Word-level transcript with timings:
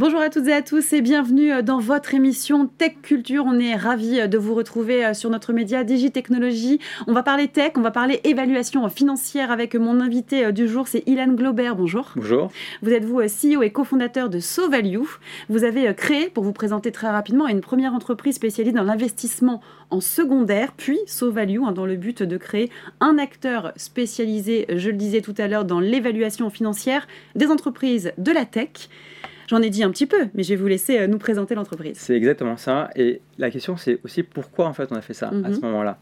Bonjour 0.00 0.22
à 0.22 0.30
toutes 0.30 0.46
et 0.46 0.54
à 0.54 0.62
tous 0.62 0.94
et 0.94 1.02
bienvenue 1.02 1.52
euh, 1.52 1.60
dans 1.60 1.78
votre 1.78 2.14
émission 2.14 2.66
Tech 2.66 2.94
Culture. 3.02 3.44
On 3.46 3.58
est 3.58 3.76
ravis 3.76 4.18
euh, 4.18 4.28
de 4.28 4.38
vous 4.38 4.54
retrouver 4.54 5.04
euh, 5.04 5.12
sur 5.12 5.28
notre 5.28 5.52
média 5.52 5.84
Digitechnologie. 5.84 6.80
On 7.06 7.12
va 7.12 7.22
parler 7.22 7.48
tech, 7.48 7.72
on 7.76 7.82
va 7.82 7.90
parler 7.90 8.18
évaluation 8.24 8.88
financière 8.88 9.50
avec 9.50 9.74
mon 9.74 10.00
invité 10.00 10.52
du 10.52 10.68
jour, 10.68 10.88
c'est 10.88 11.06
Ilan 11.06 11.34
Glaubert. 11.34 11.76
Bonjour. 11.76 12.12
Bonjour. 12.16 12.50
Vous 12.80 12.92
êtes 12.92 13.04
vous 13.04 13.20
CEO 13.20 13.62
et 13.62 13.68
cofondateur 13.72 14.30
de 14.30 14.40
SoValue. 14.40 15.04
Vous 15.50 15.64
avez 15.64 15.94
créé, 15.94 16.30
pour 16.30 16.44
vous 16.44 16.54
présenter 16.54 16.92
très 16.92 17.10
rapidement, 17.10 17.46
une 17.46 17.60
première 17.60 17.92
entreprise 17.92 18.36
spécialisée 18.36 18.74
dans 18.74 18.84
l'investissement 18.84 19.60
en 19.90 20.00
secondaire, 20.00 20.72
puis 20.74 20.98
SoValue, 21.06 21.60
hein, 21.62 21.72
dans 21.72 21.84
le 21.84 21.96
but 21.96 22.22
de 22.22 22.38
créer 22.38 22.70
un 23.00 23.18
acteur 23.18 23.74
spécialisé, 23.76 24.64
je 24.74 24.88
le 24.88 24.96
disais 24.96 25.20
tout 25.20 25.34
à 25.36 25.46
l'heure, 25.46 25.66
dans 25.66 25.80
l'évaluation 25.80 26.48
financière 26.48 27.06
des 27.34 27.48
entreprises 27.48 28.12
de 28.16 28.32
la 28.32 28.46
tech. 28.46 28.88
J'en 29.50 29.62
ai 29.62 29.70
dit 29.70 29.82
un 29.82 29.90
petit 29.90 30.06
peu, 30.06 30.28
mais 30.34 30.44
je 30.44 30.50
vais 30.50 30.56
vous 30.56 30.68
laisser 30.68 31.00
euh, 31.00 31.08
nous 31.08 31.18
présenter 31.18 31.56
l'entreprise. 31.56 31.96
C'est 31.98 32.14
exactement 32.14 32.56
ça. 32.56 32.88
Et 32.94 33.20
la 33.36 33.50
question, 33.50 33.76
c'est 33.76 33.98
aussi 34.04 34.22
pourquoi 34.22 34.68
en 34.68 34.72
fait 34.72 34.92
on 34.92 34.94
a 34.94 35.00
fait 35.00 35.12
ça 35.12 35.26
à 35.26 35.52
ce 35.52 35.56
mhm. 35.56 35.62
moment-là. 35.62 35.98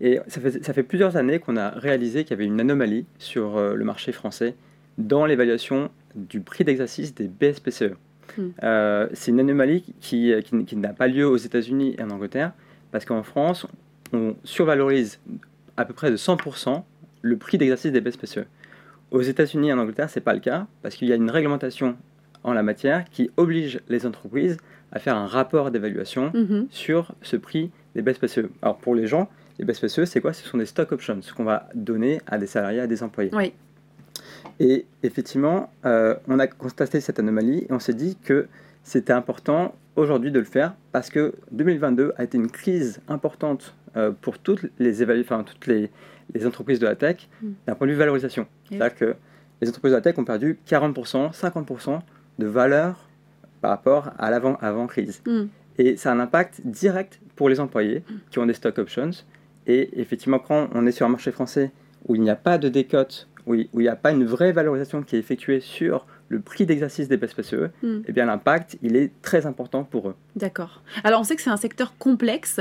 Et 0.00 0.20
ça 0.28 0.40
fait, 0.40 0.64
ça 0.64 0.72
fait 0.72 0.84
plusieurs 0.84 1.16
années 1.16 1.40
qu'on 1.40 1.56
a 1.56 1.70
réalisé 1.70 2.22
qu'il 2.22 2.30
y 2.30 2.34
avait 2.34 2.44
une 2.44 2.60
anomalie 2.60 3.04
sur 3.18 3.56
euh, 3.56 3.74
le 3.74 3.84
marché 3.84 4.12
français 4.12 4.54
dans 4.98 5.26
l'évaluation 5.26 5.90
du 6.14 6.42
prix 6.42 6.62
d'exercice 6.62 7.12
des 7.12 7.26
BSPCE. 7.26 7.96
Mhm. 8.38 8.52
Euh, 8.62 9.08
c'est 9.14 9.32
une 9.32 9.40
anomalie 9.40 9.82
qui, 10.00 10.32
qui, 10.44 10.64
qui 10.64 10.76
n'a 10.76 10.92
pas 10.92 11.08
lieu 11.08 11.26
aux 11.26 11.36
États-Unis 11.36 11.96
et 11.98 12.02
en 12.04 12.10
Angleterre, 12.10 12.52
parce 12.92 13.04
qu'en 13.04 13.24
France, 13.24 13.66
on 14.12 14.36
survalorise 14.44 15.18
à 15.76 15.84
peu 15.84 15.92
près 15.92 16.12
de 16.12 16.16
100% 16.16 16.84
le 17.22 17.36
prix 17.36 17.58
d'exercice 17.58 17.90
des 17.90 18.00
BSPCE. 18.00 18.46
Aux 19.10 19.22
États-Unis 19.22 19.70
et 19.70 19.72
en 19.72 19.78
Angleterre, 19.78 20.08
ce 20.08 20.20
n'est 20.20 20.24
pas 20.24 20.34
le 20.34 20.40
cas, 20.40 20.68
parce 20.82 20.94
qu'il 20.94 21.08
y 21.08 21.12
a 21.12 21.16
une 21.16 21.30
réglementation 21.30 21.96
en 22.44 22.52
la 22.52 22.62
matière 22.62 23.04
qui 23.10 23.30
oblige 23.36 23.80
les 23.88 24.06
entreprises 24.06 24.56
à 24.92 24.98
faire 24.98 25.16
un 25.16 25.26
rapport 25.26 25.70
d'évaluation 25.70 26.30
mhm. 26.34 26.66
sur 26.70 27.14
ce 27.22 27.36
prix 27.36 27.70
des 27.94 28.02
BSPCE. 28.02 28.50
Alors 28.60 28.78
pour 28.78 28.94
les 28.94 29.06
gens, 29.06 29.28
les 29.58 29.64
BSPCE, 29.64 30.04
c'est 30.04 30.20
quoi? 30.20 30.32
Ce 30.32 30.46
sont 30.46 30.58
des 30.58 30.66
stock 30.66 30.92
options 30.92 31.20
ce 31.22 31.32
qu'on 31.32 31.44
va 31.44 31.68
donner 31.74 32.20
à 32.26 32.38
des 32.38 32.46
salariés, 32.46 32.80
à 32.80 32.86
des 32.86 33.02
employés. 33.02 33.30
Oui. 33.32 33.52
Et 34.60 34.86
effectivement, 35.02 35.70
euh, 35.84 36.14
on 36.28 36.38
a 36.38 36.46
constaté 36.46 37.00
cette 37.00 37.18
anomalie 37.18 37.66
et 37.68 37.72
on 37.72 37.78
s'est 37.78 37.94
dit 37.94 38.16
que 38.22 38.48
c'était 38.82 39.12
important 39.12 39.74
aujourd'hui 39.96 40.30
de 40.30 40.38
le 40.38 40.44
faire 40.44 40.74
parce 40.90 41.10
que 41.10 41.34
2022 41.52 42.12
a 42.16 42.24
été 42.24 42.36
une 42.36 42.50
crise 42.50 43.00
importante 43.08 43.74
euh, 43.96 44.10
pour 44.20 44.38
toutes 44.38 44.66
les, 44.78 45.02
enfin, 45.20 45.44
toutes 45.44 45.66
les, 45.66 45.90
les, 46.34 46.46
entreprises 46.46 46.78
de 46.78 46.86
la 46.86 46.96
tech 46.96 47.28
mm. 47.42 47.50
d'un 47.66 47.74
point 47.74 47.86
de 47.86 47.92
vue 47.92 47.98
valorisation. 47.98 48.46
C'est-à-dire 48.68 48.94
que 48.94 49.14
les 49.60 49.68
entreprises 49.68 49.92
de 49.92 49.96
la 49.96 50.02
tech 50.02 50.18
ont 50.18 50.24
perdu 50.24 50.58
40%, 50.66 51.32
50% 51.32 52.00
de 52.38 52.46
valeur 52.46 53.08
par 53.60 53.70
rapport 53.70 54.10
à 54.18 54.30
l'avant-crise. 54.30 55.22
Mm. 55.26 55.44
Et 55.78 55.96
ça 55.96 56.10
a 56.10 56.14
un 56.14 56.20
impact 56.20 56.60
direct 56.64 57.20
pour 57.36 57.48
les 57.48 57.60
employés 57.60 58.02
qui 58.30 58.38
ont 58.38 58.46
des 58.46 58.54
stock 58.54 58.78
options. 58.78 59.10
Et 59.66 60.00
effectivement, 60.00 60.38
quand 60.38 60.68
on 60.74 60.86
est 60.86 60.92
sur 60.92 61.06
un 61.06 61.08
marché 61.08 61.30
français 61.30 61.70
où 62.08 62.14
il 62.14 62.20
n'y 62.20 62.30
a 62.30 62.36
pas 62.36 62.58
de 62.58 62.68
décote, 62.68 63.28
où 63.46 63.54
il 63.54 63.68
n'y 63.74 63.88
a 63.88 63.96
pas 63.96 64.10
une 64.10 64.24
vraie 64.24 64.52
valorisation 64.52 65.02
qui 65.02 65.16
est 65.16 65.18
effectuée 65.18 65.60
sur 65.60 66.06
le 66.28 66.40
prix 66.40 66.66
d'exercice 66.66 67.08
des 67.08 67.16
BSPCE, 67.16 67.70
mm. 67.82 68.00
eh 68.06 68.12
bien 68.12 68.26
l'impact, 68.26 68.78
il 68.82 68.96
est 68.96 69.12
très 69.22 69.46
important 69.46 69.84
pour 69.84 70.08
eux. 70.08 70.14
D'accord. 70.36 70.82
Alors 71.04 71.20
on 71.20 71.24
sait 71.24 71.36
que 71.36 71.42
c'est 71.42 71.50
un 71.50 71.56
secteur 71.56 71.94
complexe. 71.98 72.60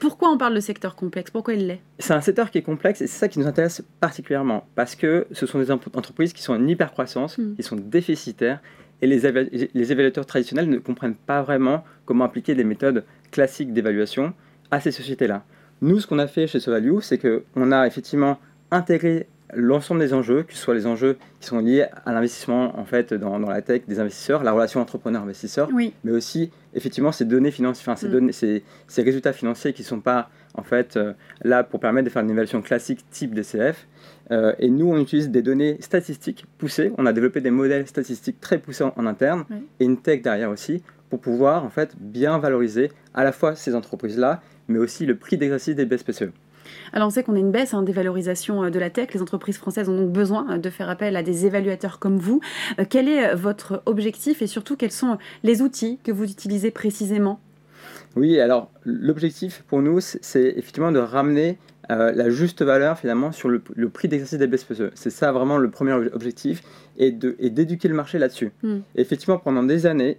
Pourquoi 0.00 0.30
on 0.30 0.38
parle 0.38 0.54
de 0.54 0.60
secteur 0.60 0.96
complexe? 0.96 1.30
Pourquoi 1.30 1.54
il 1.54 1.68
l'est? 1.68 1.80
C'est 2.00 2.12
un 2.12 2.20
secteur 2.20 2.50
qui 2.50 2.58
est 2.58 2.62
complexe 2.62 3.00
et 3.00 3.06
c'est 3.06 3.18
ça 3.18 3.28
qui 3.28 3.38
nous 3.38 3.46
intéresse 3.46 3.84
particulièrement 4.00 4.66
parce 4.74 4.96
que 4.96 5.26
ce 5.30 5.46
sont 5.46 5.60
des 5.60 5.70
entreprises 5.70 6.32
qui 6.32 6.42
sont 6.42 6.54
en 6.54 6.66
hyper-croissance, 6.66 7.38
mm. 7.38 7.54
qui 7.54 7.62
sont 7.62 7.76
déficitaires 7.76 8.60
et 9.02 9.06
les, 9.06 9.92
évaluateurs 9.92 10.24
traditionnels 10.26 10.68
ne 10.68 10.78
comprennent 10.78 11.16
pas 11.16 11.42
vraiment 11.42 11.84
comment 12.06 12.24
appliquer 12.24 12.54
des 12.54 12.64
méthodes 12.64 13.04
classiques 13.32 13.72
d'évaluation 13.72 14.32
à 14.70 14.80
ces 14.80 14.92
sociétés-là. 14.92 15.44
Nous, 15.82 15.98
ce 15.98 16.06
qu'on 16.06 16.20
a 16.20 16.28
fait 16.28 16.46
chez 16.46 16.60
SoValue, 16.60 17.00
c'est 17.00 17.18
qu'on 17.18 17.72
a 17.72 17.86
effectivement 17.86 18.38
intégré 18.70 19.26
l'ensemble 19.54 20.00
des 20.00 20.14
enjeux, 20.14 20.42
que 20.42 20.52
ce 20.52 20.58
soit 20.58 20.74
les 20.74 20.86
enjeux 20.86 21.18
qui 21.40 21.46
sont 21.46 21.58
liés 21.58 21.86
à 22.04 22.12
l'investissement 22.12 22.78
en 22.78 22.84
fait 22.84 23.12
dans, 23.14 23.38
dans, 23.38 23.50
la 23.50 23.62
tech 23.62 23.82
des 23.86 24.00
investisseurs, 24.00 24.42
la 24.42 24.52
relation 24.52 24.80
entrepreneur-investisseur, 24.80 25.68
mais 26.04 26.12
aussi 26.12 26.50
effectivement 26.74 27.12
ces 27.12 27.24
données 27.24 27.50
financières, 27.50 27.98
ces, 27.98 28.08
mm. 28.08 28.12
données, 28.12 28.32
ces, 28.32 28.62
ces, 28.86 29.02
résultats 29.02 29.32
financiers 29.32 29.72
qui 29.72 29.82
ne 29.82 29.86
sont 29.86 30.00
pas 30.00 30.30
en 30.54 30.62
fait 30.62 30.96
euh, 30.96 31.12
là 31.42 31.64
pour 31.64 31.80
permettre 31.80 32.06
de 32.06 32.10
faire 32.10 32.22
une 32.22 32.30
évaluation 32.30 32.62
classique 32.62 33.04
type 33.10 33.34
DCF. 33.34 33.86
Euh, 34.30 34.54
et 34.58 34.70
nous, 34.70 34.88
on 34.88 34.98
utilise 34.98 35.30
des 35.30 35.42
données 35.42 35.76
statistiques 35.80 36.46
poussées. 36.58 36.92
On 36.98 37.06
a 37.06 37.12
développé 37.12 37.40
des 37.40 37.50
modèles 37.50 37.86
statistiques 37.86 38.40
très 38.40 38.58
poussés 38.58 38.84
en, 38.84 39.06
interne 39.06 39.44
et 39.80 39.84
une 39.84 39.98
tech 39.98 40.22
derrière 40.22 40.50
aussi 40.50 40.82
pour 41.10 41.20
pouvoir 41.20 41.64
en 41.64 41.70
fait 41.70 41.94
bien 41.98 42.38
valoriser 42.38 42.90
à 43.14 43.24
la 43.24 43.32
fois 43.32 43.54
ces 43.54 43.74
entreprises-là, 43.74 44.40
mais 44.68 44.78
aussi 44.78 45.04
le 45.04 45.16
prix 45.16 45.36
d'exercice 45.36 45.74
des 45.74 45.84
BSPCE. 45.84 46.30
Alors 46.92 47.08
on 47.08 47.10
sait 47.10 47.22
qu'on 47.22 47.34
a 47.34 47.38
une 47.38 47.50
baisse 47.50 47.74
hein, 47.74 47.82
des 47.82 47.92
valorisations 47.92 48.64
euh, 48.64 48.70
de 48.70 48.78
la 48.78 48.90
tech. 48.90 49.08
Les 49.14 49.22
entreprises 49.22 49.58
françaises 49.58 49.88
ont 49.88 49.96
donc 49.96 50.12
besoin 50.12 50.46
euh, 50.50 50.58
de 50.58 50.70
faire 50.70 50.88
appel 50.88 51.16
à 51.16 51.22
des 51.22 51.46
évaluateurs 51.46 51.98
comme 51.98 52.18
vous. 52.18 52.40
Euh, 52.78 52.84
quel 52.88 53.08
est 53.08 53.34
votre 53.34 53.82
objectif 53.86 54.42
et 54.42 54.46
surtout 54.46 54.76
quels 54.76 54.92
sont 54.92 55.18
les 55.42 55.62
outils 55.62 55.98
que 56.04 56.12
vous 56.12 56.24
utilisez 56.30 56.70
précisément? 56.70 57.40
Oui, 58.14 58.38
alors 58.38 58.70
l'objectif 58.84 59.64
pour 59.66 59.80
nous, 59.80 60.00
c'est 60.00 60.54
effectivement 60.56 60.92
de 60.92 60.98
ramener 60.98 61.58
la 61.88 62.30
juste 62.30 62.62
valeur 62.62 62.98
finalement 62.98 63.32
sur 63.32 63.50
le, 63.50 63.60
prix 63.90 64.08
d'exercice 64.08 64.38
des 64.38 64.46
BSPCE. 64.46 64.92
C'est 64.94 65.10
ça 65.10 65.30
vraiment 65.30 65.58
le 65.58 65.70
premier 65.70 65.92
objectif 65.92 66.62
et 66.96 67.10
d'éduquer 67.10 67.88
le 67.88 67.94
marché 67.94 68.18
là-dessus. 68.18 68.50
Hmm. 68.62 68.78
Effectivement, 68.94 69.38
pendant 69.38 69.62
des 69.62 69.84
années, 69.84 70.18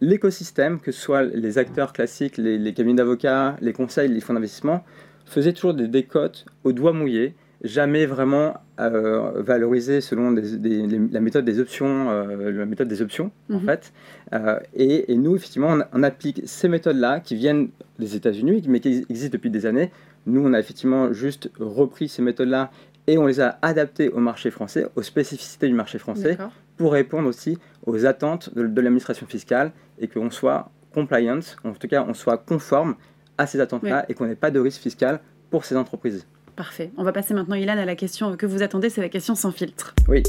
l'écosystème, 0.00 0.80
que 0.80 0.92
ce 0.92 1.00
soit 1.00 1.22
les 1.22 1.56
acteurs 1.56 1.92
classiques, 1.92 2.36
les, 2.36 2.58
les 2.58 2.74
cabinets 2.74 2.96
d'avocats, 2.96 3.56
les 3.60 3.72
conseils, 3.72 4.08
les 4.08 4.20
fonds 4.20 4.34
d'investissement, 4.34 4.84
faisait 5.28 5.52
toujours 5.52 5.74
des 5.74 5.88
décotes 5.88 6.46
au 6.64 6.72
doigt 6.72 6.92
mouillé, 6.92 7.34
jamais 7.62 8.06
vraiment 8.06 8.54
euh, 8.80 9.42
valorisé 9.42 10.00
selon 10.00 10.30
la 10.30 11.20
méthode 11.20 11.44
des 11.44 11.58
options, 11.60 12.10
euh, 12.10 12.52
la 12.52 12.66
méthode 12.66 12.88
des 12.88 13.02
options 13.02 13.30
en 13.50 13.58
mhm. 13.58 13.66
fait. 13.66 13.92
Euh, 14.32 14.58
et, 14.74 15.14
nous, 15.16 15.36
effectivement, 15.36 15.76
on, 15.92 16.02
applique 16.02 16.42
ces 16.44 16.68
méthodes-là 16.68 17.20
qui 17.20 17.34
viennent 17.34 17.68
des 17.98 18.14
États-Unis, 18.14 18.62
mais 18.68 18.80
qui 18.80 19.04
existent 19.08 19.32
depuis 19.32 19.50
des 19.50 19.66
années. 19.66 19.90
Nous, 20.26 20.44
on 20.44 20.52
a 20.52 20.60
effectivement 20.60 21.12
juste 21.12 21.50
repris 21.58 22.08
ces 22.08 22.22
méthodes-là 22.22 22.70
et 23.06 23.18
on 23.18 23.26
les 23.26 23.40
a 23.40 23.58
adaptées 23.62 24.10
au 24.10 24.20
marché 24.20 24.50
français, 24.50 24.86
aux 24.94 25.02
spécificités 25.02 25.66
du 25.66 25.74
marché 25.74 25.98
français, 25.98 26.36
pour 26.76 26.92
répondre 26.92 27.26
aussi 27.28 27.58
aux 27.86 28.04
attentes 28.04 28.54
de, 28.54 28.66
de 28.66 28.80
l'administration 28.80 29.26
fiscale 29.26 29.72
et 29.98 30.06
qu'on 30.06 30.30
soit 30.30 30.70
compliant, 30.92 31.40
en 31.64 31.72
tout 31.72 31.88
cas 31.88 32.04
on 32.06 32.14
soit 32.14 32.38
conforme 32.38 32.96
à 33.38 33.46
ces 33.46 33.60
attentes-là 33.60 34.04
et 34.08 34.14
qu'on 34.14 34.26
n'ait 34.26 34.34
pas 34.36 34.50
de 34.50 34.60
risque 34.60 34.82
fiscal 34.82 35.20
pour 35.50 35.64
ces 35.64 35.76
entreprises. 35.76 36.26
Parfait. 36.56 36.90
On 36.96 37.04
va 37.04 37.12
passer 37.12 37.34
maintenant, 37.34 37.54
Ilan, 37.54 37.78
à 37.78 37.84
la 37.84 37.94
question 37.94 38.36
que 38.36 38.44
vous 38.44 38.62
attendez, 38.62 38.90
c'est 38.90 39.00
la 39.00 39.08
question 39.08 39.36
sans 39.36 39.52
filtre. 39.52 39.94
Oui. 40.08 40.24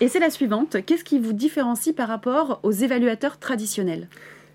Et 0.00 0.08
c'est 0.08 0.18
la 0.20 0.30
suivante. 0.30 0.84
Qu'est-ce 0.84 1.02
qui 1.02 1.18
vous 1.18 1.32
différencie 1.32 1.94
par 1.94 2.08
rapport 2.08 2.60
aux 2.62 2.72
évaluateurs 2.72 3.38
traditionnels? 3.38 4.08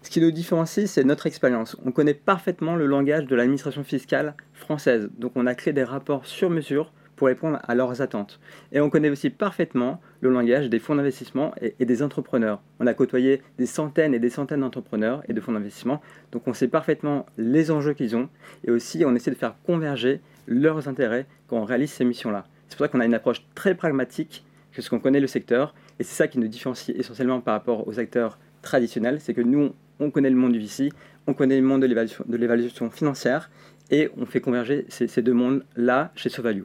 Ce 0.04 0.10
qui 0.10 0.22
nous 0.22 0.32
différencie, 0.32 0.90
c'est 0.90 1.04
notre 1.04 1.26
expérience. 1.26 1.76
On 1.86 1.92
connaît 1.92 2.14
parfaitement 2.14 2.76
le 2.76 2.86
langage 2.86 3.26
de 3.26 3.36
l'administration 3.36 3.84
fiscale 3.84 4.36
française. 4.54 5.10
Donc 5.18 5.32
on 5.36 5.48
a 5.48 5.56
créé 5.56 5.74
des 5.74 5.84
rapports 5.84 6.26
sur 6.26 6.50
mesure 6.50 6.92
pour 7.16 7.28
répondre 7.28 7.60
à 7.64 7.74
leurs 7.74 8.02
attentes. 8.02 8.40
Et 8.72 8.80
on 8.80 8.90
connaît 8.90 9.10
aussi 9.10 9.30
parfaitement 9.30 10.02
le 10.24 10.30
langage 10.30 10.70
des 10.70 10.80
fonds 10.80 10.96
d'investissement 10.96 11.54
et, 11.62 11.86
des 11.86 12.02
entrepreneurs. 12.02 12.62
On 12.80 12.88
a 12.88 12.94
côtoyé 12.94 13.42
des 13.58 13.66
centaines 13.66 14.14
et 14.14 14.20
des 14.20 14.30
centaines 14.30 14.62
d'entrepreneurs 14.62 15.22
et 15.28 15.34
de 15.34 15.42
fonds 15.42 15.52
d'investissement, 15.52 16.02
donc 16.32 16.48
on 16.48 16.54
sait 16.54 16.70
parfaitement 16.70 17.26
les 17.38 17.72
enjeux 17.72 17.94
qu'ils 17.94 18.16
ont 18.16 18.30
et 18.66 18.72
aussi 18.72 19.04
on 19.06 19.14
essaie 19.16 19.32
de 19.32 19.36
faire 19.36 19.56
converger 19.66 20.22
leurs 20.48 20.88
intérêts 20.88 21.26
quand 21.48 21.58
on 21.58 21.66
réalise 21.66 21.92
ces 21.92 22.06
missions-là. 22.06 22.46
C'est 22.70 22.78
pour 22.78 22.86
ça 22.86 22.88
qu'on 22.88 23.02
a 23.02 23.06
une 23.06 23.14
approche 23.14 23.44
très 23.54 23.76
pragmatique, 23.76 24.46
parce 24.74 24.88
qu'on 24.88 25.00
connaît 25.00 25.20
le 25.20 25.28
secteur, 25.28 25.76
et 26.00 26.04
c'est 26.04 26.16
ça 26.16 26.28
qui 26.30 26.40
nous 26.40 26.48
différencie 26.48 26.98
essentiellement 26.98 27.42
par 27.42 27.54
rapport 27.54 27.86
aux 27.88 28.00
acteurs 28.00 28.40
traditionnels, 28.62 29.20
c'est 29.20 29.34
que 29.34 29.42
nous, 29.42 29.74
on 30.00 30.10
connaît 30.10 30.30
le 30.30 30.38
monde 30.38 30.54
du 30.54 30.60
VC, 30.60 30.90
on 31.28 31.34
connaît 31.34 31.60
le 31.60 31.68
monde 31.68 31.82
de 31.82 32.38
l'évaluation 32.38 32.90
financière, 32.90 33.52
et 33.92 34.10
on 34.18 34.26
fait 34.26 34.40
converger 34.40 34.86
ces, 34.88 35.08
ces 35.08 35.22
deux 35.22 35.34
mondes-là 35.34 36.12
chez 36.16 36.30
SoValue. 36.30 36.64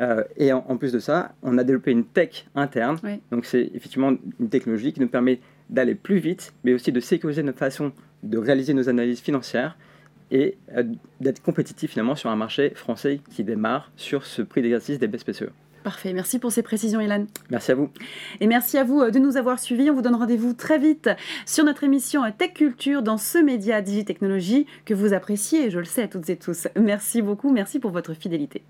Euh, 0.00 0.24
et 0.36 0.52
en, 0.52 0.76
plus 0.76 0.92
de 0.92 0.98
ça, 0.98 1.34
on 1.42 1.56
a 1.58 1.64
développé 1.64 1.90
une 1.90 2.04
tech 2.04 2.46
interne. 2.54 2.98
Donc 3.30 3.46
c'est 3.46 3.70
effectivement 3.74 4.12
une 4.40 4.48
technologie 4.48 4.92
qui 4.92 5.00
nous 5.00 5.08
permet 5.08 5.40
d'aller 5.70 5.94
plus 5.94 6.18
vite, 6.18 6.52
mais 6.64 6.74
aussi 6.74 6.92
de 6.92 7.00
sécuriser 7.00 7.42
notre 7.42 7.58
façon 7.58 7.92
de 8.22 8.38
réaliser 8.38 8.74
nos 8.74 8.88
analyses 8.88 9.20
financières 9.20 9.76
et 10.30 10.56
euh, 10.76 10.82
d'être 11.20 11.42
compétitif 11.42 11.92
finalement 11.92 12.16
sur 12.16 12.30
un 12.30 12.36
marché 12.36 12.70
français 12.74 13.20
qui 13.30 13.44
démarre 13.44 13.90
sur 13.96 14.24
ce 14.24 14.42
prix 14.42 14.62
d'exercice 14.62 14.98
des 14.98 15.06
BSPCE. 15.06 15.50
Parfait, 15.84 16.12
merci 16.12 16.40
pour 16.40 16.50
ces 16.50 16.62
précisions 16.62 17.00
Ilan. 17.00 17.26
Merci 17.48 17.70
à 17.70 17.76
vous. 17.76 17.90
Et 18.40 18.48
merci 18.48 18.76
à 18.76 18.82
vous 18.82 19.02
euh, 19.02 19.10
de 19.10 19.20
nous 19.20 19.36
avoir 19.36 19.60
suivis. 19.60 19.88
On 19.88 19.94
vous 19.94 20.02
donne 20.02 20.16
rendez-vous 20.16 20.52
très 20.52 20.78
vite 20.78 21.08
sur 21.46 21.64
notre 21.64 21.84
émission 21.84 22.22
Tech 22.36 22.54
Culture 22.54 23.02
dans 23.02 23.18
ce 23.18 23.38
média 23.38 23.80
Digitechnologie 23.80 24.66
que 24.84 24.94
vous 24.94 25.12
appréciez, 25.12 25.70
je 25.70 25.78
le 25.78 25.84
sais 25.84 26.08
toutes 26.08 26.28
et 26.28 26.36
tous. 26.36 26.66
Merci 26.76 27.22
beaucoup, 27.22 27.52
merci 27.52 27.78
pour 27.78 27.92
votre 27.92 28.14
fidélité. 28.14 28.62